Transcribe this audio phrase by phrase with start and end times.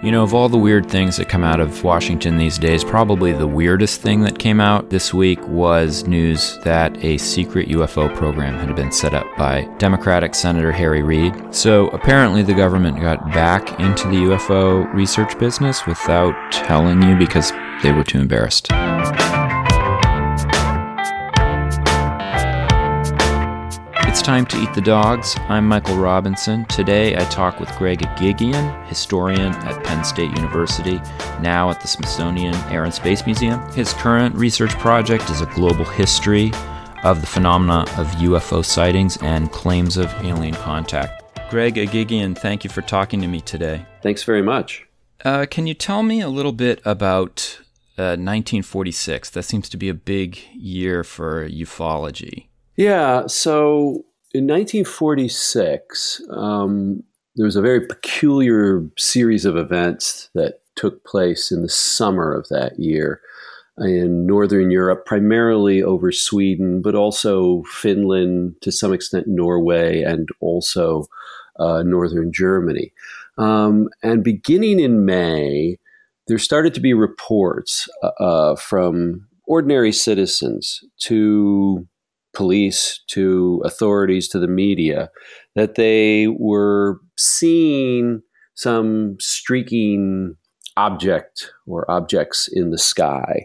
[0.00, 3.32] You know, of all the weird things that come out of Washington these days, probably
[3.32, 8.54] the weirdest thing that came out this week was news that a secret UFO program
[8.64, 11.52] had been set up by Democratic Senator Harry Reid.
[11.52, 17.50] So apparently, the government got back into the UFO research business without telling you because
[17.82, 18.70] they were too embarrassed.
[24.28, 25.34] Time to eat the dogs.
[25.48, 26.66] I'm Michael Robinson.
[26.66, 31.00] Today I talk with Greg Eghigian, historian at Penn State University,
[31.40, 33.58] now at the Smithsonian Air and Space Museum.
[33.72, 36.52] His current research project is a global history
[37.04, 41.22] of the phenomena of UFO sightings and claims of alien contact.
[41.48, 43.86] Greg Eghigian, thank you for talking to me today.
[44.02, 44.86] Thanks very much.
[45.24, 47.60] Uh, can you tell me a little bit about
[47.96, 49.30] uh, 1946?
[49.30, 52.48] That seems to be a big year for ufology.
[52.76, 53.26] Yeah.
[53.26, 54.04] So
[54.38, 57.02] in 1946, um,
[57.34, 62.46] there was a very peculiar series of events that took place in the summer of
[62.48, 63.20] that year
[63.78, 71.06] in Northern Europe, primarily over Sweden, but also Finland, to some extent Norway, and also
[71.58, 72.92] uh, Northern Germany.
[73.38, 75.78] Um, and beginning in May,
[76.28, 81.88] there started to be reports uh, uh from ordinary citizens to
[82.38, 85.10] police to authorities to the media
[85.56, 88.22] that they were seeing
[88.54, 90.36] some streaking
[90.76, 93.44] object or objects in the sky.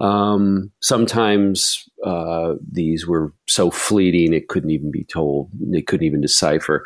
[0.00, 5.48] Um, sometimes uh, these were so fleeting it couldn't even be told.
[5.60, 6.82] They couldn't even decipher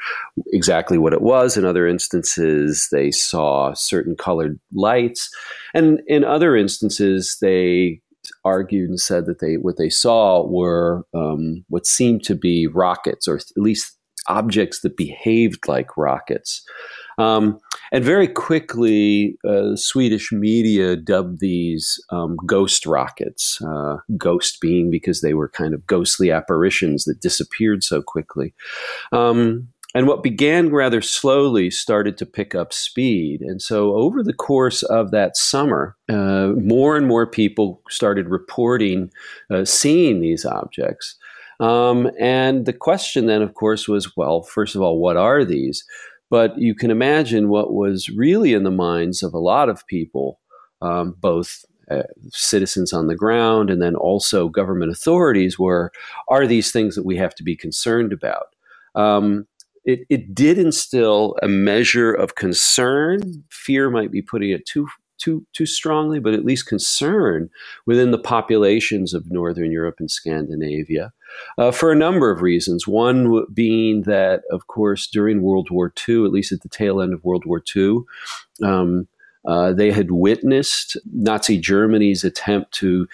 [0.52, 1.56] exactly what it was.
[1.56, 5.30] In other instances, they saw certain colored lights.
[5.72, 8.02] And in other instances, they
[8.44, 13.26] argued and said that they what they saw were um, what seemed to be rockets,
[13.28, 13.96] or at least
[14.28, 16.64] objects that behaved like rockets.
[17.18, 17.58] Um,
[17.92, 23.60] and very quickly, uh, Swedish media dubbed these um, ghost rockets.
[23.62, 28.52] Uh, ghost being because they were kind of ghostly apparitions that disappeared so quickly.
[29.12, 33.40] Um, and what began rather slowly started to pick up speed.
[33.40, 39.10] And so, over the course of that summer, uh, more and more people started reporting
[39.50, 41.16] uh, seeing these objects.
[41.60, 45.82] Um, and the question then, of course, was well, first of all, what are these?
[46.28, 50.40] But you can imagine what was really in the minds of a lot of people,
[50.82, 52.02] um, both uh,
[52.32, 55.90] citizens on the ground and then also government authorities, were
[56.28, 58.48] are these things that we have to be concerned about?
[58.94, 59.46] Um,
[59.86, 63.44] it, it did instill a measure of concern.
[63.50, 64.88] Fear might be putting it too
[65.18, 67.48] too too strongly, but at least concern
[67.86, 71.12] within the populations of Northern Europe and Scandinavia,
[71.56, 72.86] uh, for a number of reasons.
[72.86, 77.14] One being that, of course, during World War II, at least at the tail end
[77.14, 78.00] of World War II,
[78.62, 79.08] um,
[79.46, 83.06] uh, they had witnessed Nazi Germany's attempt to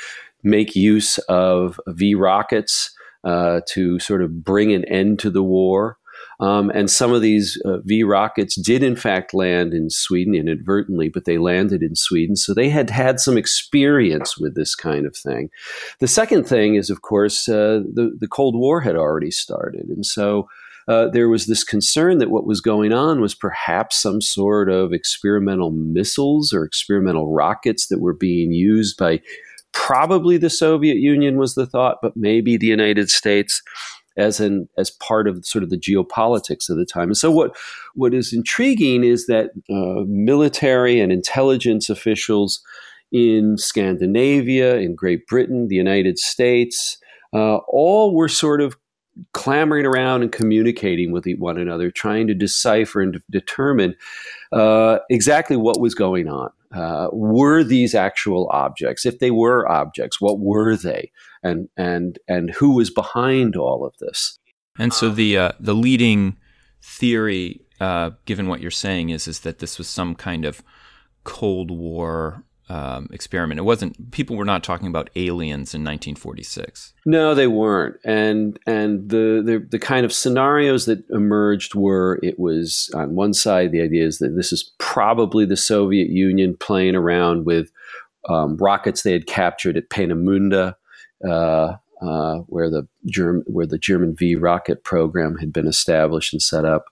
[0.42, 2.92] make use of V rockets
[3.24, 5.98] uh, to sort of bring an end to the war.
[6.42, 11.08] Um, and some of these uh, V rockets did, in fact, land in Sweden inadvertently,
[11.08, 12.34] but they landed in Sweden.
[12.34, 15.50] So they had had some experience with this kind of thing.
[16.00, 19.86] The second thing is, of course, uh, the, the Cold War had already started.
[19.88, 20.48] And so
[20.88, 24.92] uh, there was this concern that what was going on was perhaps some sort of
[24.92, 29.20] experimental missiles or experimental rockets that were being used by
[29.72, 33.62] probably the Soviet Union, was the thought, but maybe the United States
[34.16, 37.08] as an as part of sort of the geopolitics of the time.
[37.08, 37.56] And so what
[37.94, 42.62] what is intriguing is that uh, military and intelligence officials
[43.10, 46.98] in Scandinavia, in Great Britain, the United States,
[47.34, 48.76] uh, all were sort of
[49.32, 53.94] clamoring around and communicating with one another, trying to decipher and determine
[54.52, 56.50] uh, exactly what was going on.
[56.74, 59.04] Uh, were these actual objects?
[59.04, 61.10] If they were objects, what were they?
[61.42, 64.38] And and and who was behind all of this?
[64.78, 66.36] And so the uh, the leading
[66.82, 70.62] theory, uh, given what you're saying, is is that this was some kind of
[71.24, 73.60] Cold War um, experiment.
[73.60, 74.10] It wasn't.
[74.12, 76.94] People were not talking about aliens in 1946.
[77.04, 77.96] No, they weren't.
[78.02, 83.34] And and the, the the kind of scenarios that emerged were it was on one
[83.34, 87.70] side the idea is that this is probably the Soviet Union playing around with
[88.30, 90.74] um, rockets they had captured at Peenemünde.
[91.28, 96.42] Uh, uh, where the Germ- where the German V rocket program had been established and
[96.42, 96.86] set up,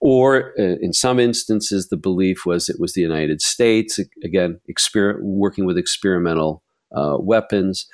[0.00, 5.20] or uh, in some instances the belief was it was the United States again exper-
[5.20, 6.62] working with experimental
[6.96, 7.86] uh, weapons,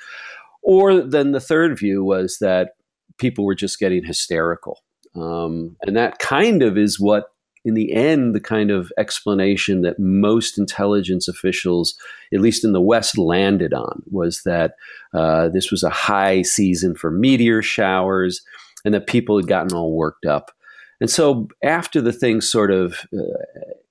[0.63, 2.71] or then the third view was that
[3.17, 4.81] people were just getting hysterical,
[5.15, 7.25] um, and that kind of is what
[7.65, 11.95] in the end, the kind of explanation that most intelligence officials,
[12.33, 14.75] at least in the West, landed on was that
[15.13, 18.41] uh, this was a high season for meteor showers
[18.83, 20.51] and that people had gotten all worked up.
[20.99, 23.21] And so after the thing sort of uh,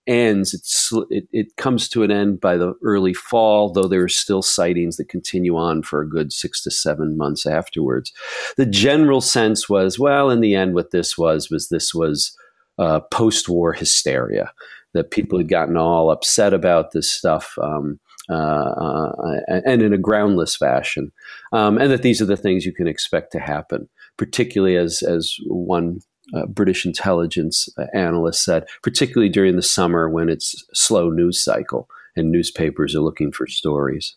[0.06, 4.42] ends, it, it comes to an end by the early fall, though there are still
[4.42, 8.12] sightings that continue on for a good six to seven months afterwards.
[8.56, 12.36] The general sense was, well, in the end, what this was was this was
[12.78, 14.52] uh, post-war hysteria
[14.94, 17.56] that people had gotten all upset about this stuff.
[17.62, 17.98] Um,
[18.30, 21.10] uh, uh, and in a groundless fashion,
[21.52, 25.36] um, and that these are the things you can expect to happen, particularly as as
[25.46, 25.98] one
[26.34, 32.30] uh, British intelligence analyst said, particularly during the summer when it's slow news cycle and
[32.30, 34.16] newspapers are looking for stories.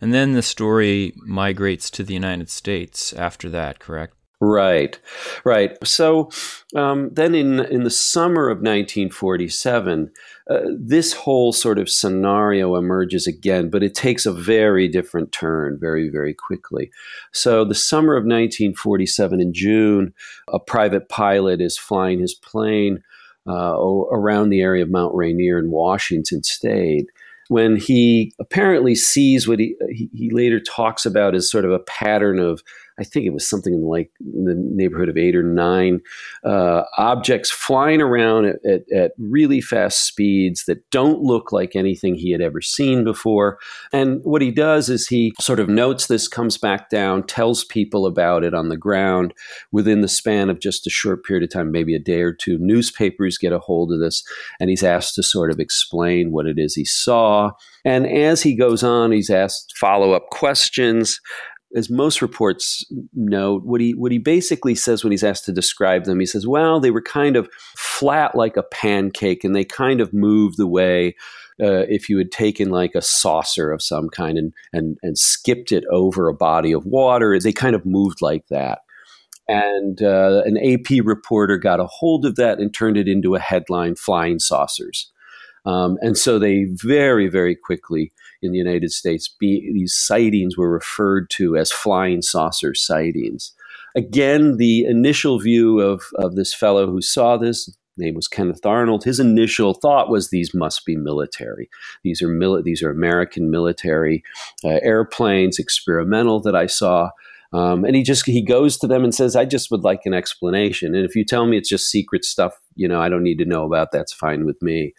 [0.00, 4.16] And then the story migrates to the United States after that, correct?
[4.40, 4.98] Right,
[5.44, 5.76] right.
[5.86, 6.30] So
[6.74, 10.10] um, then in, in the summer of 1947,
[10.50, 15.78] uh, this whole sort of scenario emerges again, but it takes a very different turn
[15.80, 16.90] very, very quickly.
[17.32, 20.12] So the summer of 1947 in June,
[20.52, 23.02] a private pilot is flying his plane
[23.46, 27.06] uh, around the area of Mount Rainier in Washington state
[27.48, 31.78] when he apparently sees what he, he, he later talks about as sort of a
[31.78, 32.62] pattern of
[32.98, 36.00] I think it was something like in the neighborhood of eight or nine
[36.44, 42.14] uh, objects flying around at, at, at, really fast speeds that don't look like anything
[42.14, 43.58] he had ever seen before.
[43.92, 48.06] And what he does is he sort of notes this, comes back down, tells people
[48.06, 49.34] about it on the ground
[49.72, 52.58] within the span of just a short period of time, maybe a day or two.
[52.58, 54.22] Newspapers get a hold of this,
[54.60, 57.50] and he's asked to sort of explain what it is he saw.
[57.84, 61.20] And as he goes on, he's asked follow up questions
[61.74, 62.84] as most reports
[63.14, 66.46] note, what he what he basically says when he's asked to describe them, he says,
[66.46, 70.66] "Well, they were kind of flat like a pancake, and they kind of moved the
[70.66, 71.16] way
[71.60, 75.72] uh, if you had taken like a saucer of some kind and and and skipped
[75.72, 77.38] it over a body of water.
[77.38, 78.80] They kind of moved like that."
[79.46, 83.40] And uh, an AP reporter got a hold of that and turned it into a
[83.40, 85.10] headline: "Flying saucers."
[85.66, 88.12] Um, and so they very, very quickly
[88.44, 93.52] in the United States, be, these sightings were referred to as flying saucer sightings.
[93.96, 99.04] Again, the initial view of, of this fellow who saw this, name was Kenneth Arnold.
[99.04, 101.68] His initial thought was these must be military.
[102.02, 104.22] These are mili- these are American military
[104.64, 107.10] uh, airplanes, experimental that I saw.
[107.52, 110.14] Um, and he just he goes to them and says, "I just would like an
[110.14, 110.94] explanation.
[110.94, 113.44] And if you tell me it's just secret stuff, you know, I don't need to
[113.44, 113.92] know about.
[113.92, 114.92] That's fine with me."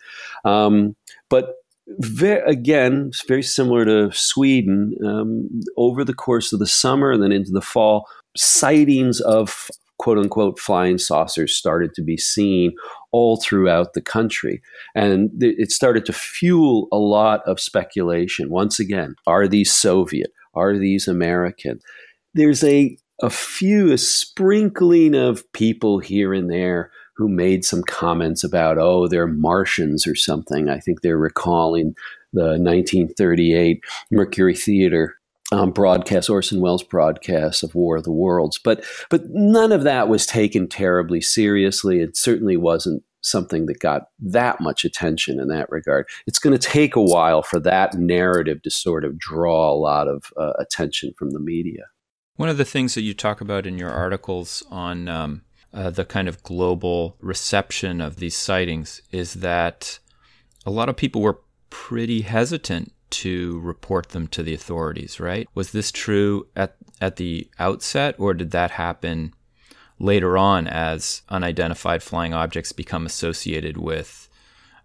[0.46, 0.96] Um,
[1.30, 1.56] but
[1.88, 4.96] very, again, it's very similar to Sweden.
[5.06, 10.18] Um, over the course of the summer and then into the fall, sightings of quote
[10.18, 12.74] unquote flying saucers started to be seen
[13.12, 14.62] all throughout the country.
[14.94, 18.50] And it started to fuel a lot of speculation.
[18.50, 20.32] Once again, are these Soviet?
[20.54, 21.80] Are these American?
[22.34, 28.44] There's a, a few, a sprinkling of people here and there who made some comments
[28.44, 30.70] about, oh, they're Martians or something.
[30.70, 31.96] I think they're recalling
[32.34, 35.16] the 1938 Mercury Theater
[35.52, 38.60] um, broadcast, Orson Welles broadcast of War of the Worlds.
[38.64, 42.00] But but none of that was taken terribly seriously.
[42.00, 46.08] It certainly wasn't something that got that much attention in that regard.
[46.28, 50.08] It's going to take a while for that narrative to sort of draw a lot
[50.08, 51.86] of uh, attention from the media.
[52.36, 55.42] One of the things that you talk about in your articles on um,
[55.76, 60.00] uh, the kind of global reception of these sightings is that
[60.66, 65.48] a lot of people were pretty hesitant to report them to the authorities, right?
[65.54, 69.34] Was this true at, at the outset, or did that happen
[70.00, 74.30] later on as unidentified flying objects become associated with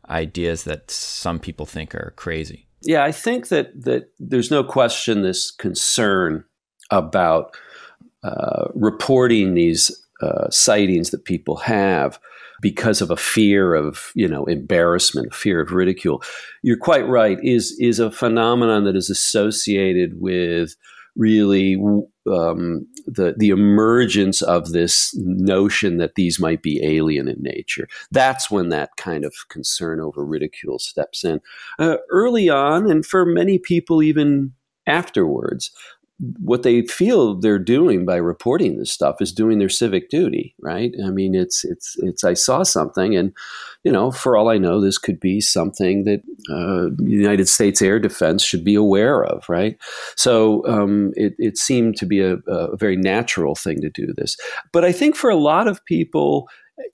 [0.09, 2.67] ideas that some people think are crazy?
[2.83, 6.45] Yeah, I think that, that there's no question this concern
[6.91, 7.57] about
[8.23, 9.91] uh, reporting these
[10.23, 12.19] uh, sightings that people have
[12.61, 16.23] because of a fear of you know embarrassment, fear of ridicule.
[16.63, 17.39] You're quite right.
[17.43, 20.77] is is a phenomenon that is associated with
[21.17, 21.77] really
[22.31, 27.89] um, the the emergence of this notion that these might be alien in nature.
[28.11, 31.41] That's when that kind of concern over ridicule steps in.
[31.79, 34.53] Uh, early on, and for many people even
[34.87, 35.71] afterwards,
[36.39, 40.93] what they feel they're doing by reporting this stuff is doing their civic duty, right?
[41.05, 42.25] I mean, it's it's it's.
[42.25, 43.33] I saw something, and
[43.85, 47.99] you know, for all I know, this could be something that uh, United States Air
[47.99, 49.79] Defense should be aware of, right?
[50.17, 54.37] So um, it it seemed to be a, a very natural thing to do this,
[54.73, 56.49] but I think for a lot of people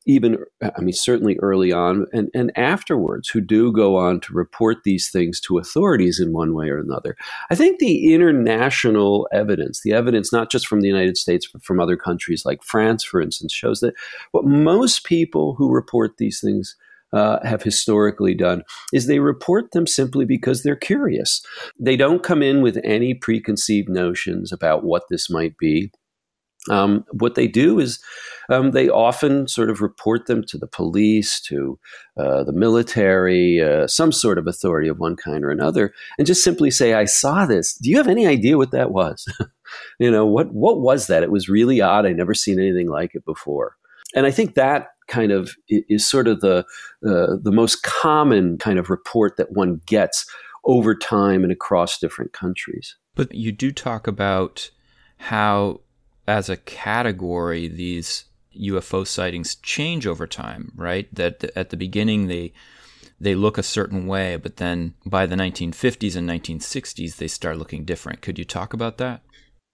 [0.07, 4.79] even I mean certainly early on and, and afterwards who do go on to report
[4.85, 7.17] these things to authorities in one way or another.
[7.51, 11.81] I think the international evidence, the evidence not just from the United States but from
[11.81, 13.95] other countries like France, for instance, shows that
[14.33, 16.77] what most people who report these things
[17.13, 18.63] uh, have historically done
[18.93, 21.43] is they report them simply because they're curious.
[21.79, 25.91] They don't come in with any preconceived notions about what this might be.
[26.71, 28.01] Um, what they do is
[28.49, 31.79] um, they often sort of report them to the police, to
[32.17, 36.45] uh, the military, uh, some sort of authority of one kind or another, and just
[36.45, 37.75] simply say, "I saw this.
[37.75, 39.27] Do you have any idea what that was?
[39.99, 41.23] you know, what what was that?
[41.23, 42.07] It was really odd.
[42.07, 43.77] I never seen anything like it before."
[44.15, 46.65] And I think that kind of is sort of the
[47.07, 50.27] uh, the most common kind of report that one gets
[50.65, 52.97] over time and across different countries.
[53.15, 54.71] But you do talk about
[55.19, 55.81] how
[56.27, 58.25] as a category, these
[58.59, 61.13] UFO sightings change over time, right?
[61.15, 62.53] That at the beginning they
[63.19, 67.85] they look a certain way, but then by the 1950s and 1960s they start looking
[67.85, 68.21] different.
[68.21, 69.23] Could you talk about that?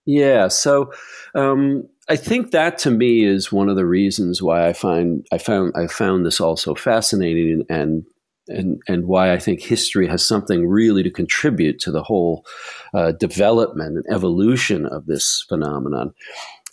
[0.04, 0.92] Yeah, so
[1.34, 5.38] um, I think that to me is one of the reasons why I find I
[5.38, 8.04] found I found this also fascinating and
[8.52, 12.44] and and why I think history has something really to contribute to the whole
[12.94, 16.12] uh, development and evolution of this phenomenon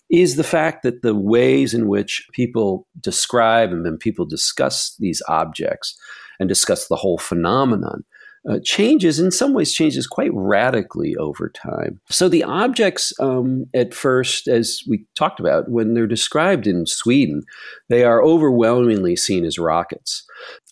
[0.09, 5.21] is the fact that the ways in which people describe and then people discuss these
[5.27, 5.95] objects
[6.39, 8.03] and discuss the whole phenomenon
[8.49, 11.99] uh, changes, in some ways, changes quite radically over time.
[12.09, 17.43] So the objects, um, at first, as we talked about, when they're described in Sweden,
[17.89, 20.23] they are overwhelmingly seen as rockets.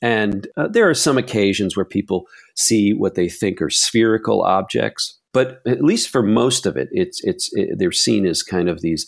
[0.01, 5.19] And uh, there are some occasions where people see what they think are spherical objects,
[5.31, 8.81] but at least for most of it, it's it's it, they're seen as kind of
[8.81, 9.05] these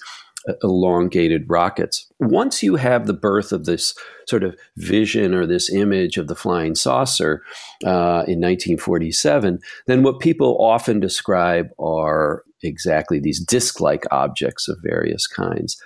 [0.63, 2.07] elongated rockets.
[2.19, 3.93] Once you have the birth of this
[4.27, 7.43] sort of vision or this image of the flying saucer
[7.85, 14.77] uh, in 1947, then what people often describe are exactly these disc like objects of
[14.83, 15.81] various kinds.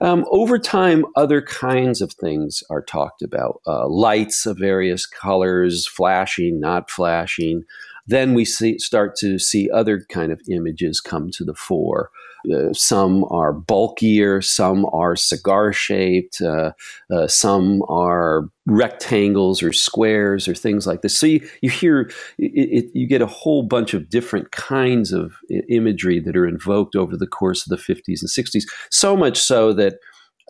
[0.00, 5.86] Um, over time, other kinds of things are talked about uh, lights of various colors,
[5.86, 7.64] flashing, not flashing.
[8.08, 12.10] Then we see, start to see other kind of images come to the fore.
[12.52, 16.72] Uh, some are bulkier, some are cigar shaped, uh,
[17.12, 21.18] uh, some are rectangles or squares or things like this.
[21.18, 25.34] So you, you hear, it, it, you get a whole bunch of different kinds of
[25.68, 28.64] imagery that are invoked over the course of the 50s and 60s.
[28.90, 29.94] So much so that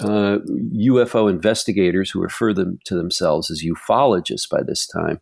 [0.03, 0.39] uh,
[0.77, 5.21] UFO investigators who refer them to themselves as ufologists by this time.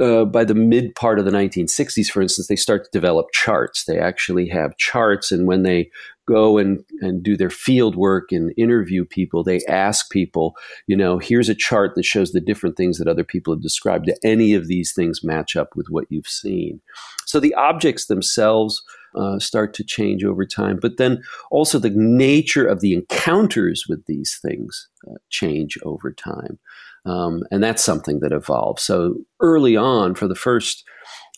[0.00, 3.84] Uh, by the mid part of the 1960s, for instance, they start to develop charts.
[3.84, 5.90] They actually have charts, and when they
[6.26, 11.18] go and, and do their field work and interview people, they ask people, you know,
[11.18, 14.06] here's a chart that shows the different things that other people have described.
[14.06, 16.80] Do any of these things match up with what you've seen?
[17.26, 18.82] So the objects themselves
[19.16, 20.78] uh, start to change over time.
[20.80, 26.58] But then also the nature of the encounters with these things uh, change over time.
[27.06, 28.82] Um, and that's something that evolves.
[28.82, 30.84] So early on, for the first,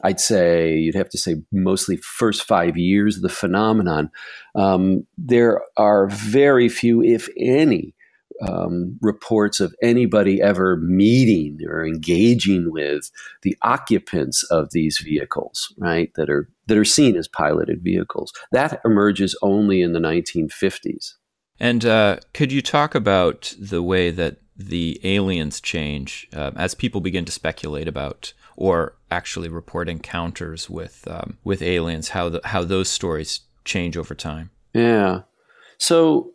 [0.03, 4.11] I'd say you'd have to say mostly first five years of the phenomenon,
[4.55, 7.95] um, there are very few, if any,
[8.47, 13.11] um, reports of anybody ever meeting or engaging with
[13.43, 16.13] the occupants of these vehicles, right?
[16.15, 18.33] That are that are seen as piloted vehicles.
[18.53, 21.15] That emerges only in the 1950s.
[21.59, 27.00] And uh, could you talk about the way that the aliens change uh, as people
[27.00, 32.11] begin to speculate about or actually report encounters with um, with aliens?
[32.11, 34.50] How the, how those stories change over time?
[34.75, 35.23] Yeah.
[35.79, 36.33] So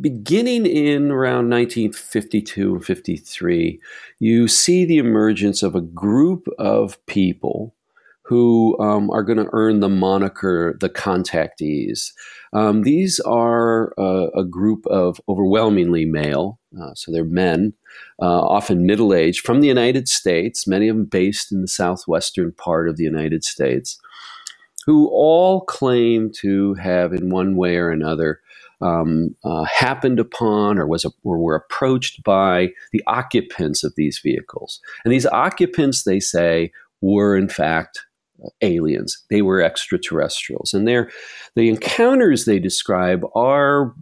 [0.00, 3.80] beginning in around 1952 and 53,
[4.18, 7.74] you see the emergence of a group of people
[8.22, 12.12] who um, are going to earn the moniker the contactees.
[12.52, 17.72] Um, these are uh, a group of overwhelmingly male, uh, so they're men,
[18.20, 22.52] uh, often middle aged, from the United States, many of them based in the southwestern
[22.52, 23.98] part of the United States,
[24.86, 28.40] who all claim to have, in one way or another,
[28.80, 34.18] um, uh, happened upon or was a, or were approached by the occupants of these
[34.22, 34.80] vehicles.
[35.04, 36.72] And these occupants, they say,
[37.02, 38.00] were in fact
[38.44, 39.22] uh, aliens.
[39.28, 41.10] They were extraterrestrials, and their
[41.56, 43.94] the encounters they describe are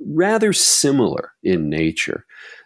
[0.00, 2.24] rather similar in nature.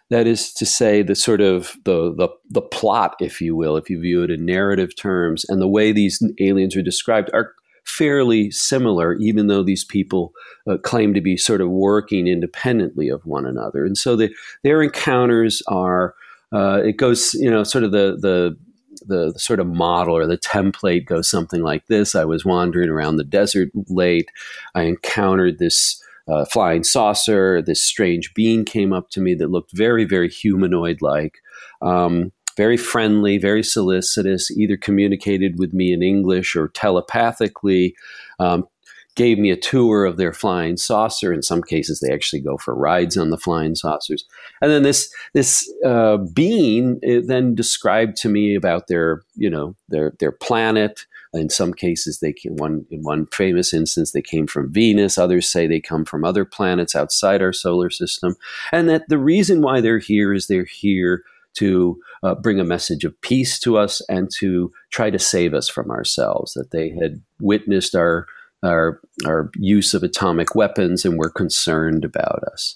[0.09, 3.89] That is to say, the sort of the, the the plot, if you will, if
[3.89, 7.53] you view it in narrative terms, and the way these aliens are described are
[7.85, 10.33] fairly similar, even though these people
[10.69, 13.85] uh, claim to be sort of working independently of one another.
[13.85, 14.33] And so the,
[14.63, 16.13] their encounters are,
[16.53, 18.57] uh, it goes, you know, sort of the, the,
[19.05, 22.13] the, the, sort of model or the template goes something like this.
[22.13, 24.29] I was wandering around the desert late.
[24.75, 27.61] I encountered this uh, flying saucer.
[27.61, 31.39] This strange being came up to me that looked very, very humanoid like.
[31.81, 37.95] Um, very friendly, very solicitous, either communicated with me in English or telepathically,
[38.39, 38.67] um,
[39.15, 41.33] gave me a tour of their flying saucer.
[41.33, 44.25] In some cases, they actually go for rides on the flying saucers.
[44.61, 50.13] And then this this uh, being then described to me about their you know their
[50.19, 51.05] their planet.
[51.33, 55.17] In some cases, they came, one in one famous instance they came from Venus.
[55.17, 58.35] Others say they come from other planets outside our solar system,
[58.71, 61.23] and that the reason why they're here is they're here
[61.53, 65.69] to uh, bring a message of peace to us and to try to save us
[65.69, 66.53] from ourselves.
[66.53, 68.27] That they had witnessed our
[68.63, 72.75] our, our use of atomic weapons and were concerned about us.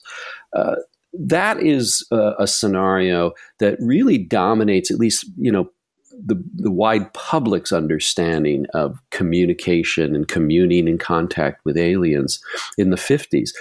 [0.53, 0.75] Uh,
[1.13, 5.69] that is a, a, scenario that really dominates, at least you know,
[6.23, 12.39] the, the wide public's understanding of communication and communing and contact with aliens
[12.77, 13.51] in the 50s.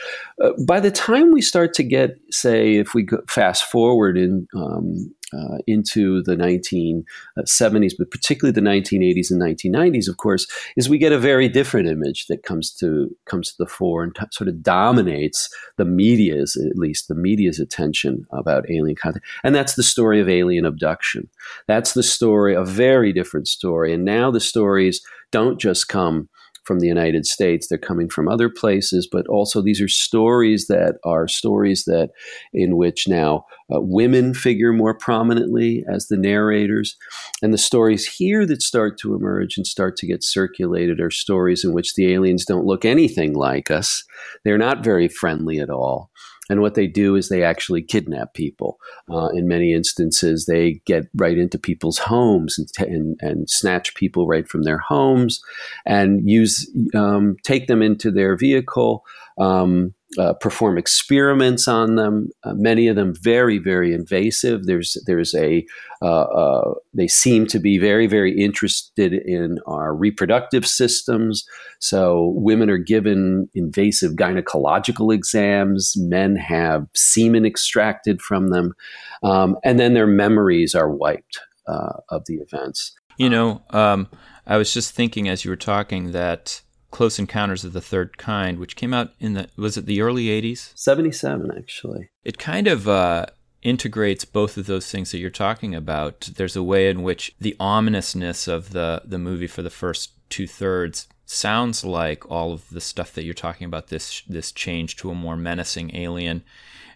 [0.43, 5.15] Uh, by the time we start to get, say, if we fast forward in um,
[5.37, 11.13] uh, into the 1970s, but particularly the 1980s and 1990s, of course, is we get
[11.13, 14.63] a very different image that comes to comes to the fore and t- sort of
[14.63, 20.21] dominates the media's, at least the media's attention about alien contact, and that's the story
[20.21, 21.29] of alien abduction.
[21.67, 25.01] That's the story, a very different story, and now the stories
[25.31, 26.29] don't just come
[26.65, 27.69] from the United States.
[27.69, 32.11] They're coming from other places, but also these are stories that are stories that
[32.53, 36.97] in which now uh, women figure more prominently as the narrators.
[37.43, 41.65] And the stories here that start to emerge and start to get circulated are stories
[41.65, 44.05] in which the aliens don't look anything like us.
[44.45, 46.11] They're not very friendly at all.
[46.51, 48.79] And what they do is they actually kidnap people.
[49.11, 53.95] Uh, in many instances, they get right into people's homes and, t- and, and, snatch
[53.95, 55.43] people right from their homes
[55.87, 59.05] and use um, take them into their vehicle.
[59.39, 62.29] Um, uh, perform experiments on them.
[62.45, 64.67] Uh, many of them very, very invasive.
[64.67, 65.67] There's there's a
[66.03, 71.45] uh, uh, they seem to be very, very interested in our reproductive systems.
[71.81, 75.95] So women are given invasive gynecological exams.
[75.97, 78.75] Men have semen extracted from them,
[79.23, 82.93] um, and then their memories are wiped uh, of the events.
[83.17, 84.09] You know, um,
[84.47, 86.61] I was just thinking as you were talking that
[86.95, 90.27] Close Encounters of the Third Kind, which came out in the was it the early
[90.27, 90.71] '80s?
[90.77, 92.09] '77, actually.
[92.23, 93.27] It kind of uh,
[93.63, 96.31] integrates both of those things that you're talking about.
[96.37, 100.47] There's a way in which the ominousness of the the movie for the first two
[100.47, 103.89] thirds sounds like all of the stuff that you're talking about.
[103.89, 106.45] This this change to a more menacing alien,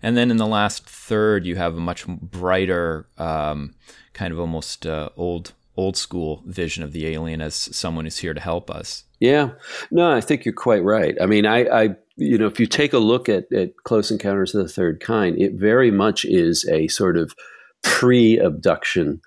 [0.00, 3.74] and then in the last third, you have a much brighter, um,
[4.12, 8.34] kind of almost uh, old old school vision of the alien as someone who's here
[8.34, 9.02] to help us.
[9.20, 9.50] Yeah,
[9.90, 11.16] no, I think you're quite right.
[11.20, 14.54] I mean, I, I you know, if you take a look at, at Close Encounters
[14.54, 17.34] of the Third Kind, it very much is a sort of
[17.82, 19.20] pre-abduction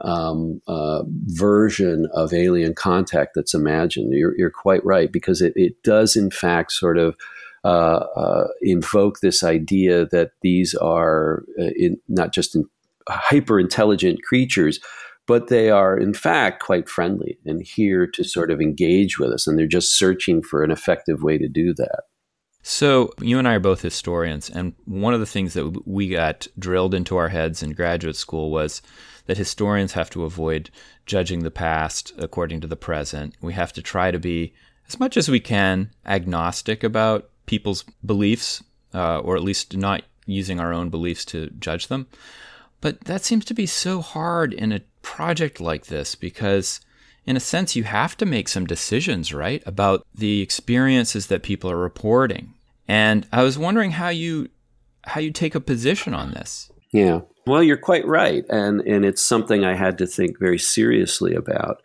[0.00, 4.12] um, uh, version of alien contact that's imagined.
[4.12, 7.16] You're, you're quite right because it, it does, in fact, sort of
[7.64, 12.66] uh, uh, invoke this idea that these are uh, in, not just in
[13.08, 14.80] hyper intelligent creatures,
[15.26, 19.46] but they are in fact quite friendly and here to sort of engage with us
[19.46, 22.02] and they're just searching for an effective way to do that.
[22.62, 26.46] So you and i are both historians and one of the things that we got
[26.58, 28.80] drilled into our heads in graduate school was
[29.26, 30.70] that historians have to avoid
[31.06, 33.34] judging the past according to the present.
[33.40, 34.54] We have to try to be
[34.88, 38.62] as much as we can agnostic about people's beliefs
[38.94, 42.06] uh, or at least not using our own beliefs to judge them.
[42.80, 46.80] But that seems to be so hard in a project like this because
[47.26, 51.70] in a sense you have to make some decisions right about the experiences that people
[51.70, 52.54] are reporting.
[52.88, 54.48] And i was wondering how you
[55.06, 56.70] how you take a position on this.
[56.92, 57.20] Yeah.
[57.46, 58.44] Well you're quite right.
[58.48, 61.82] And and it's something i had to think very seriously about.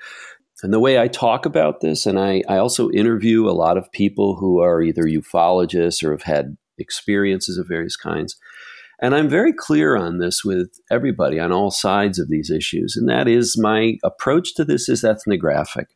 [0.64, 3.92] And the way I talk about this, and I, I also interview a lot of
[3.92, 8.36] people who are either ufologists or have had experiences of various kinds.
[9.02, 12.98] And I'm very clear on this with everybody on all sides of these issues.
[12.98, 15.88] And that is my approach to this is ethnographic.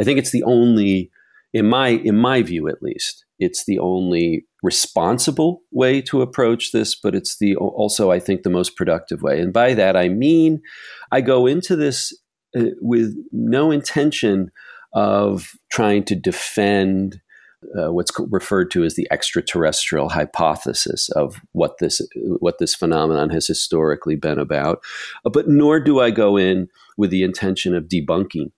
[0.00, 1.10] I think it's the only,
[1.52, 6.94] in my, in my view at least, it's the only responsible way to approach this,
[6.94, 9.40] but it's the also, I think, the most productive way.
[9.40, 10.60] And by that, I mean,
[11.10, 12.12] I go into this
[12.56, 14.50] uh, with no intention
[14.92, 17.20] of trying to defend
[17.78, 22.00] uh, what's referred to as the extraterrestrial hypothesis of what this
[22.38, 24.82] what this phenomenon has historically been about.
[25.24, 28.50] Uh, but nor do I go in with the intention of debunking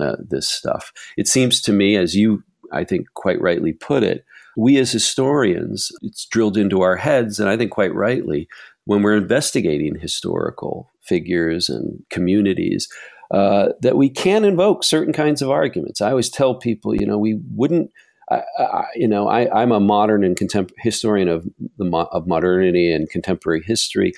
[0.00, 0.92] uh, this stuff.
[1.16, 2.42] It seems to me, as you
[2.72, 4.24] I think quite rightly put it,
[4.56, 8.48] we as historians, it's drilled into our heads, and I think quite rightly,
[8.84, 12.88] when we're investigating historical figures and communities,
[13.30, 16.00] uh, that we can invoke certain kinds of arguments.
[16.00, 17.90] I always tell people, you know, we wouldn't
[18.30, 21.46] I, I, you know, I, am a modern and contemporary historian of
[21.78, 24.12] the mo- of modernity and contemporary history,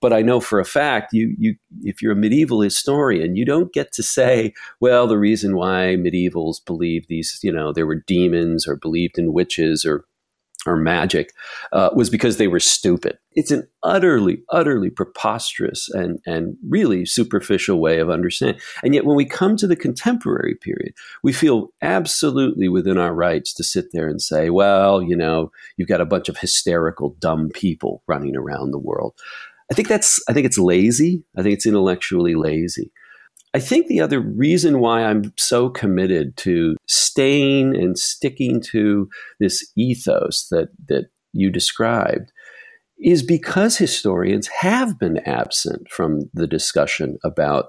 [0.00, 3.72] but I know for a fact you you if you're a medieval historian, you don't
[3.72, 8.66] get to say, well, the reason why medievals believed these, you know, there were demons
[8.68, 10.04] or believed in witches or
[10.66, 11.32] or magic
[11.72, 13.18] uh, was because they were stupid.
[13.32, 18.60] It's an utterly, utterly preposterous and, and really superficial way of understanding.
[18.82, 23.52] And yet, when we come to the contemporary period, we feel absolutely within our rights
[23.54, 27.50] to sit there and say, well, you know, you've got a bunch of hysterical, dumb
[27.52, 29.14] people running around the world.
[29.70, 31.24] I think that's, I think it's lazy.
[31.36, 32.92] I think it's intellectually lazy.
[33.54, 39.64] I think the other reason why I'm so committed to staying and sticking to this
[39.76, 42.32] ethos that, that you described
[42.98, 47.66] is because historians have been absent from the discussion about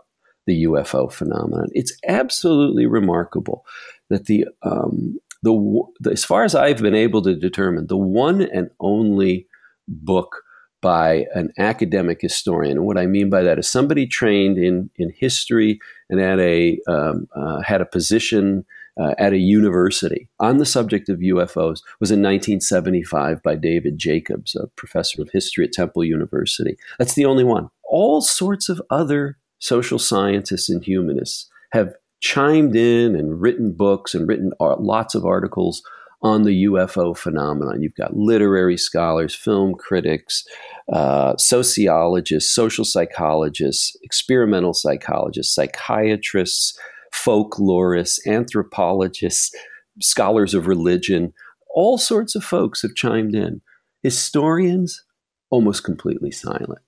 [0.47, 1.67] the UFO phenomenon.
[1.71, 3.63] It's absolutely remarkable
[4.09, 8.69] that the, um, the, as far as I've been able to determine, the one and
[8.79, 9.47] only
[9.87, 10.41] book
[10.85, 12.77] by an academic historian.
[12.77, 15.79] And what I mean by that is somebody trained in, in history
[16.11, 18.63] and at a, um, uh, had a position
[18.95, 24.55] uh, at a university on the subject of UFOs was in 1975 by David Jacobs,
[24.55, 26.77] a professor of history at Temple University.
[26.99, 27.71] That's the only one.
[27.89, 34.27] All sorts of other social scientists and humanists have chimed in and written books and
[34.27, 35.81] written lots of articles
[36.21, 37.81] on the UFO phenomenon.
[37.81, 40.43] You've got literary scholars, film critics,
[40.91, 46.77] uh, sociologists, social psychologists, experimental psychologists, psychiatrists,
[47.13, 49.55] folklorists, anthropologists,
[50.01, 51.33] scholars of religion.
[51.73, 53.61] All sorts of folks have chimed in.
[54.03, 55.03] Historians,
[55.49, 56.79] almost completely silent.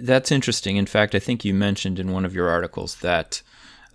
[0.00, 0.76] That's interesting.
[0.76, 3.42] In fact, I think you mentioned in one of your articles that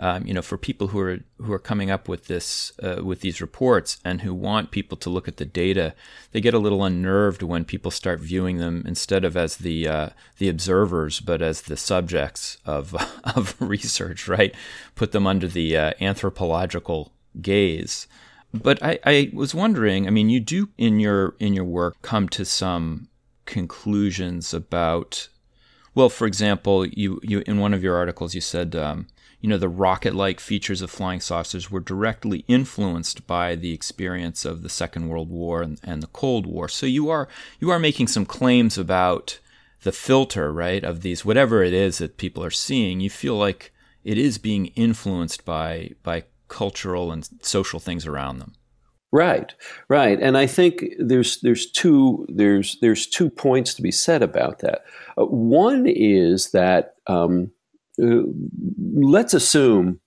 [0.02, 3.22] um, you know, for people who are who are coming up with this uh, with
[3.22, 5.94] these reports and who want people to look at the data,
[6.32, 10.10] they get a little unnerved when people start viewing them instead of as the uh,
[10.40, 12.96] the observers, but as the subjects of
[13.36, 14.28] of research.
[14.28, 14.56] Right,
[14.96, 18.08] put them under the uh, anthropological gaze.
[18.52, 20.08] But I, I was wondering.
[20.08, 23.08] I mean, you do in your in your work come to some
[23.46, 25.30] conclusions about
[25.94, 29.08] well, for example, you, you in one of your articles you said um,
[29.42, 34.46] you know, the rocket like features of flying saucers were directly influenced by the experience
[34.46, 36.70] of the Second World War and, and the Cold War.
[36.70, 37.28] So you are
[37.60, 39.40] you are making some claims about
[39.82, 43.00] the filter, right, of these whatever it is that people are seeing.
[43.00, 43.74] You feel like
[44.04, 48.54] it is being influenced by by cultural and social things around them.
[49.14, 49.54] Right,
[49.90, 54.60] right, and I think there's there's two there's there's two points to be said about
[54.60, 54.84] that.
[55.18, 57.52] Uh, one is that um,
[58.02, 58.24] uh,
[58.94, 60.00] let's assume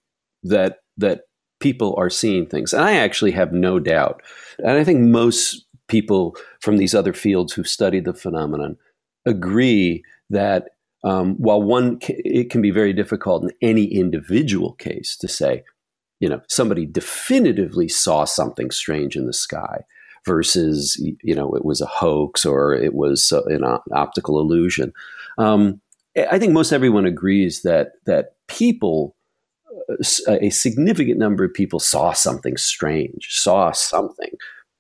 [0.43, 1.23] that that
[1.61, 4.23] people are seeing things, and I actually have no doubt,
[4.59, 8.77] and I think most people from these other fields who study the phenomenon
[9.27, 10.71] agree that
[11.05, 15.63] um, while one it can be very difficult in any individual case to say,
[16.21, 19.83] you know, somebody definitively saw something strange in the sky
[20.25, 24.93] versus you know it was a hoax or it was an optical illusion.
[25.37, 25.81] Um,
[26.17, 29.17] I think most everyone agrees that that people,
[30.29, 34.31] uh, a significant number of people saw something strange, saw something.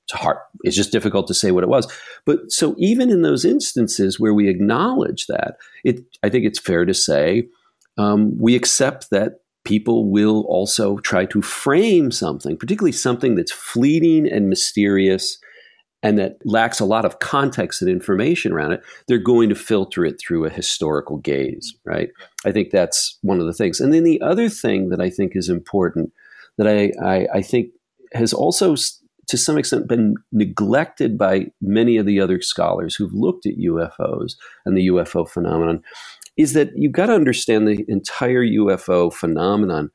[0.04, 0.36] It's hard.
[0.62, 1.90] It's just difficult to say what it was.
[2.26, 6.84] But so even in those instances where we acknowledge that, it I think it's fair
[6.84, 7.48] to say
[7.96, 14.30] um, we accept that people will also try to frame something, particularly something that's fleeting
[14.30, 15.38] and mysterious
[16.04, 20.04] and that lacks a lot of context and information around it, they're going to filter
[20.04, 22.10] it through a historical gaze, right?
[22.44, 23.80] I think that's one of the things.
[23.80, 26.12] And then the other thing that I think is important
[26.58, 27.70] that I, I, I think
[28.12, 28.76] has also
[29.26, 34.34] to some extent been neglected by many of the other scholars who've looked at UFOs
[34.66, 35.82] and the UFO phenomenon
[36.36, 39.90] is that you've got to understand the entire UFO phenomenon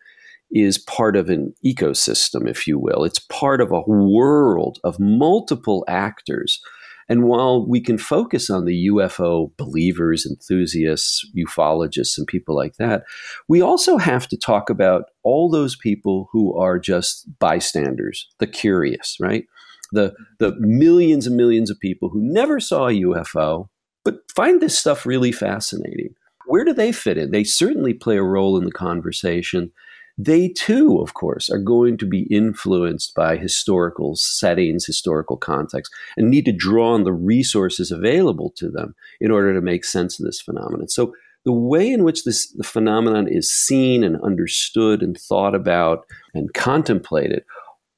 [0.52, 3.04] is part of an ecosystem, if you will.
[3.04, 6.60] It's part of a world of multiple actors.
[7.08, 13.04] And while we can focus on the UFO believers, enthusiasts, ufologists, and people like that,
[13.48, 19.18] we also have to talk about all those people who are just bystanders, the curious,
[19.20, 19.46] right?
[19.92, 23.70] The, the millions and millions of people who never saw a UFO,
[24.06, 26.14] but find this stuff really fascinating.
[26.46, 27.32] Where do they fit in?
[27.32, 29.72] They certainly play a role in the conversation
[30.22, 36.30] they too, of course, are going to be influenced by historical settings, historical context, and
[36.30, 40.26] need to draw on the resources available to them in order to make sense of
[40.26, 40.90] this phenomenon.
[40.90, 41.14] So,
[41.46, 46.54] the way in which this the phenomenon is seen and understood and thought about and
[46.54, 47.46] contemplated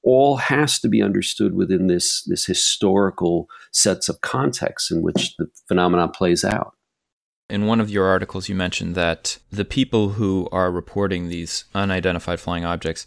[0.03, 5.47] all has to be understood within this, this historical sets of contexts in which the
[5.67, 6.75] phenomenon plays out.
[7.51, 12.39] In one of your articles, you mentioned that the people who are reporting these unidentified
[12.39, 13.05] flying objects,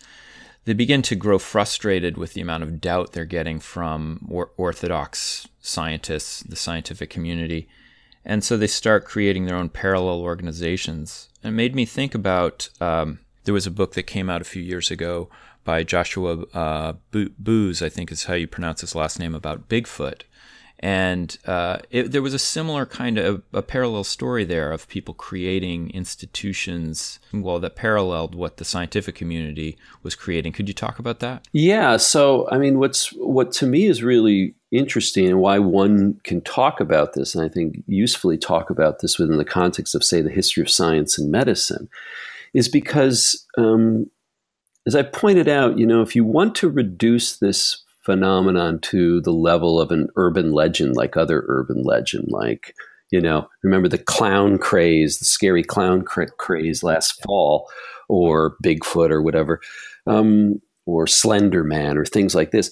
[0.67, 5.49] they begin to grow frustrated with the amount of doubt they're getting from or- orthodox
[5.63, 7.67] scientists, the scientific community.
[8.23, 11.31] And so they start creating their own parallel organizations.
[11.43, 14.45] And it made me think about um, there was a book that came out a
[14.53, 15.31] few years ago
[15.65, 20.25] by Joshua uh, Buhs, I think is how you pronounce his last name, about Bigfoot
[20.85, 25.15] and uh, it, there was a similar kind of a parallel story there of people
[25.15, 30.53] creating institutions well that paralleled what the scientific community was creating.
[30.53, 31.49] Could you talk about that?
[31.53, 36.41] Yeah so i mean what's what to me is really interesting and why one can
[36.43, 40.21] talk about this and i think usefully talk about this within the context of say
[40.21, 41.89] the history of science and medicine
[42.53, 44.11] is because um,
[44.87, 49.33] as i pointed out you know if you want to reduce this phenomenon to the
[49.33, 52.75] level of an urban legend like other urban legend like
[53.11, 57.69] you know remember the clown craze the scary clown craze last fall
[58.09, 59.61] or bigfoot or whatever
[60.07, 62.71] um, or slender man or things like this.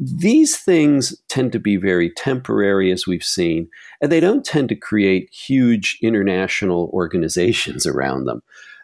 [0.00, 3.68] These things tend to be very temporary as we've seen
[4.00, 8.42] and they don't tend to create huge international organizations around them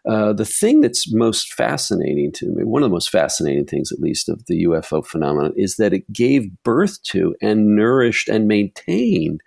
[0.09, 4.01] uh, the thing that's most fascinating to me, one of the most fascinating things, at
[4.01, 9.43] least, of the UFO phenomenon, is that it gave birth to and nourished and maintained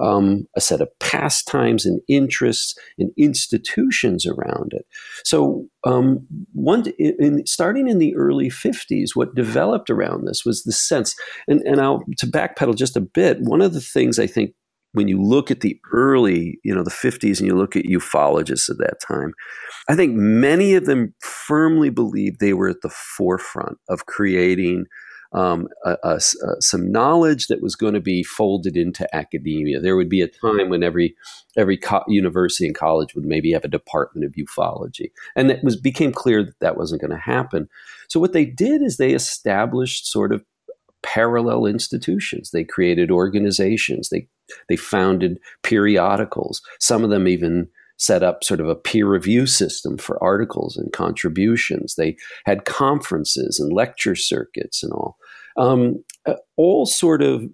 [0.00, 4.86] um, a set of pastimes and interests and institutions around it.
[5.24, 10.72] So, um, one in, starting in the early '50s, what developed around this was the
[10.72, 11.16] sense,
[11.48, 13.40] and, and I'll to backpedal just a bit.
[13.40, 14.54] One of the things I think
[14.92, 18.70] when you look at the early, you know, the 50s and you look at ufologists
[18.70, 19.34] at that time,
[19.88, 24.86] I think many of them firmly believed they were at the forefront of creating
[25.32, 26.20] um, a,
[26.60, 29.78] some knowledge that was going to be folded into academia.
[29.78, 31.14] There would be a time when every
[31.56, 35.78] every co- university and college would maybe have a department of ufology, and it was
[35.78, 37.68] became clear that that wasn't going to happen.
[38.08, 40.42] So what they did is they established sort of
[41.14, 42.50] parallel institutions.
[42.50, 44.10] They created organizations.
[44.10, 44.28] They
[44.68, 46.60] they founded periodicals.
[46.80, 50.92] Some of them even set up sort of a peer review system for articles and
[50.92, 51.94] contributions.
[51.96, 52.16] They
[52.46, 55.16] had conferences and lecture circuits and all.
[55.56, 57.44] Um, uh, all sort of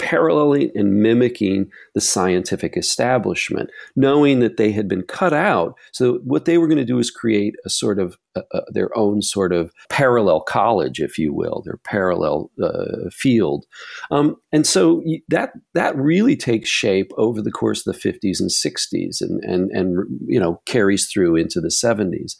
[0.00, 5.74] paralleling and mimicking the scientific establishment, knowing that they had been cut out.
[5.92, 8.96] So, what they were going to do is create a sort of uh, uh, their
[8.96, 13.66] own sort of parallel college, if you will, their parallel uh, field.
[14.10, 18.50] Um, and so that that really takes shape over the course of the 50s and
[18.50, 22.36] 60s, and and and you know carries through into the 70s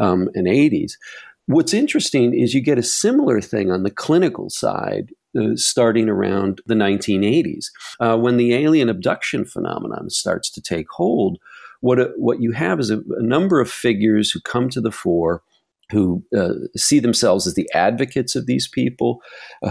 [0.00, 0.92] um, and 80s.
[1.46, 6.60] What's interesting is you get a similar thing on the clinical side uh, starting around
[6.66, 7.66] the 1980s.
[8.00, 11.38] Uh, when the alien abduction phenomenon starts to take hold,
[11.80, 14.92] what, uh, what you have is a, a, number of figures who come to the
[14.92, 15.42] fore
[15.92, 19.20] who uh, see themselves as the advocates of these people,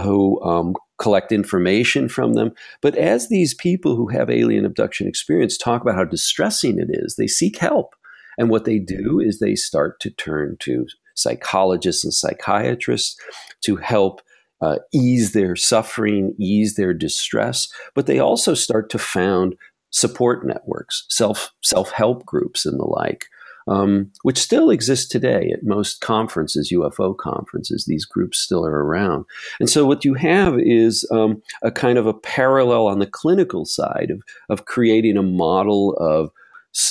[0.02, 2.52] who um, collect information from them.
[2.80, 7.16] But as these people who have alien abduction experience talk about how distressing it is,
[7.16, 7.96] they seek help.
[8.38, 13.20] And what they do is they start to turn to psychologists and psychiatrists
[13.64, 14.22] to help
[14.62, 19.56] uh, ease their suffering, ease their distress, but they also start to found
[19.90, 23.26] support networks, self self help groups, and the like,
[23.66, 27.84] um, which still exist today at most conferences, UFO conferences.
[27.86, 29.24] These groups still are around,
[29.58, 33.64] and so what you have is um, a kind of a parallel on the clinical
[33.64, 36.30] side of of creating a model of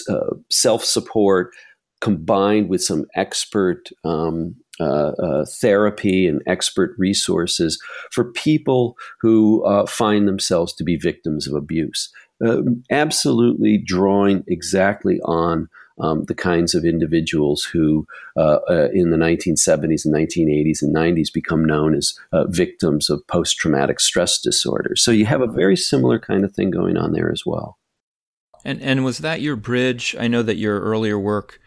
[0.10, 1.52] uh, self support
[2.02, 7.80] combined with some expert um, uh, uh, therapy and expert resources
[8.12, 12.10] for people who uh, find themselves to be victims of abuse.
[12.44, 19.18] Uh, absolutely drawing exactly on um, the kinds of individuals who, uh, uh, in the
[19.18, 24.96] 1970s and 1980s and 90s, become known as uh, victims of post traumatic stress disorder.
[24.96, 27.78] So you have a very similar kind of thing going on there as well.
[28.64, 30.16] And and was that your bridge?
[30.20, 31.60] I know that your earlier work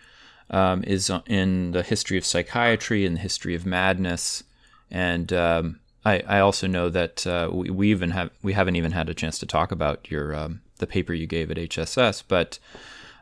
[0.50, 4.44] um, is in the history of psychiatry and the history of madness,
[4.90, 8.92] and um, I, I, also know that uh, we, we, even have we haven't even
[8.92, 12.58] had a chance to talk about your um, the paper you gave at HSS, but.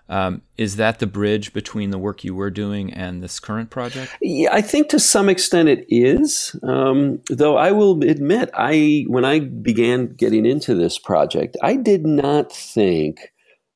[0.08, 4.14] Um, is that the bridge between the work you were doing and this current project?
[4.20, 6.54] Yeah, I think to some extent it is.
[6.64, 12.04] Um, though I will admit, I when I began getting into this project, I did
[12.04, 13.31] not think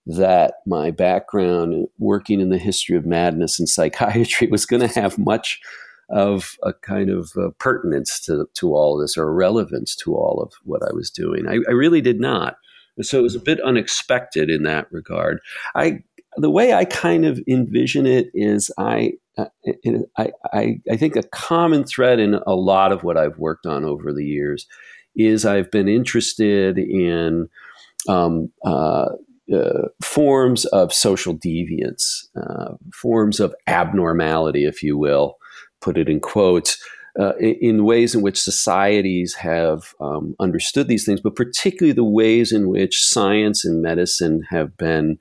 [0.06, 5.18] that my background working in the history of madness and psychiatry was going to have
[5.18, 5.60] much
[6.08, 10.52] of a kind of pertinence to, to all of this or relevance to all of
[10.62, 11.48] what I was doing.
[11.48, 12.56] I, I really did not.
[13.02, 15.40] So it was a bit unexpected in that regard.
[15.74, 16.02] I
[16.36, 19.46] the way I kind of envision it is I, uh,
[20.18, 23.84] I, I, I think a common thread in a lot of what I've worked on
[23.84, 24.66] over the years
[25.14, 27.48] is I've been interested in
[28.06, 29.08] um, uh,
[29.52, 35.36] uh, forms of social deviance, uh, forms of abnormality, if you will,
[35.80, 36.78] put it in quotes,
[37.18, 42.52] uh, in, ways in which societies have um, understood these things, but particularly the ways
[42.52, 45.18] in which science and medicine have been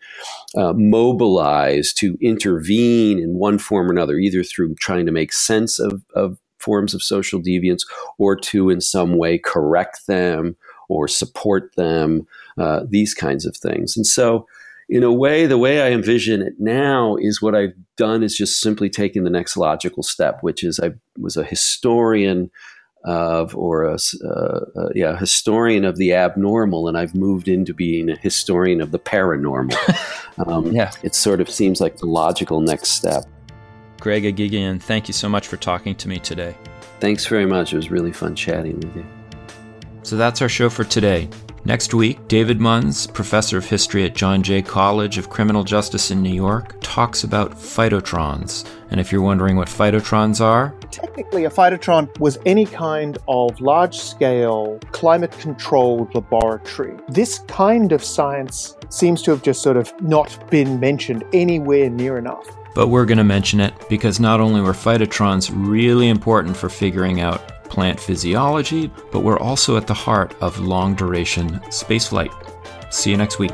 [0.58, 5.80] uh, mobilized to intervene in one form or another, either through trying to make sense
[5.80, 7.82] of, of forms of social deviance
[8.18, 10.58] or to, in some way, correct them
[10.90, 13.96] or support them, uh, these kinds of things.
[13.96, 14.48] And so,
[14.88, 18.60] in a way, the way I envision it now is what I've done is just
[18.60, 22.52] simply taking the next logical step, which is I was a historian
[23.06, 28.10] of, or a, uh, uh, yeah, historian of the abnormal, and I've moved into being
[28.10, 29.76] a historian of the paranormal.
[30.48, 33.24] Um, yeah, it sort of seems like the logical next step.
[34.02, 36.58] Greg Eghigian, thank you so much for talking to me today.
[37.00, 37.72] Thanks very much.
[37.72, 39.06] It was really fun chatting with you.
[40.06, 41.28] So that's our show for today.
[41.66, 46.22] Next week, David Munns, professor of history at John Jay College of Criminal Justice in
[46.22, 48.70] New York, talks about phytotrons.
[48.92, 53.98] And if you're wondering what phytotrons are, technically a phytotron was any kind of large
[53.98, 56.96] scale, climate controlled laboratory.
[57.10, 62.20] This kind of science seems to have just sort of not been mentioned anywhere near
[62.20, 62.46] enough.
[62.76, 67.22] But we're going to mention it because not only were phytotrons really important for figuring
[67.22, 72.32] out plant physiology, but we're also at the heart of long duration spaceflight.
[72.94, 73.54] See you next week.